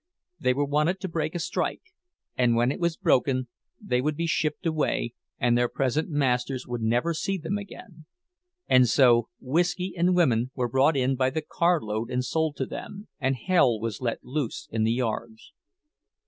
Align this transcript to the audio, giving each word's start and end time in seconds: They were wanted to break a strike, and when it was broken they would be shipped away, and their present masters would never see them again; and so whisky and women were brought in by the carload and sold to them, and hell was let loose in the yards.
They 0.39 0.55
were 0.55 0.65
wanted 0.65 0.99
to 1.01 1.07
break 1.07 1.35
a 1.35 1.37
strike, 1.39 1.83
and 2.35 2.55
when 2.55 2.71
it 2.71 2.79
was 2.79 2.97
broken 2.97 3.49
they 3.79 4.01
would 4.01 4.15
be 4.17 4.25
shipped 4.25 4.65
away, 4.65 5.13
and 5.37 5.55
their 5.55 5.67
present 5.69 6.09
masters 6.09 6.65
would 6.65 6.81
never 6.81 7.13
see 7.13 7.37
them 7.37 7.59
again; 7.59 8.05
and 8.67 8.89
so 8.89 9.29
whisky 9.39 9.93
and 9.95 10.15
women 10.15 10.49
were 10.55 10.67
brought 10.69 10.97
in 10.97 11.15
by 11.15 11.29
the 11.29 11.43
carload 11.47 12.09
and 12.09 12.25
sold 12.25 12.55
to 12.55 12.65
them, 12.65 13.09
and 13.19 13.35
hell 13.45 13.79
was 13.79 14.01
let 14.01 14.25
loose 14.25 14.67
in 14.71 14.85
the 14.85 14.93
yards. 14.93 15.53